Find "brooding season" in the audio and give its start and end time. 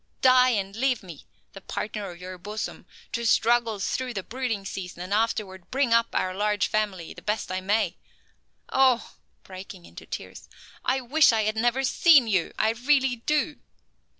4.23-4.99